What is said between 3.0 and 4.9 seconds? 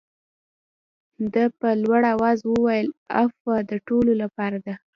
عفوه د ټولو لپاره ده.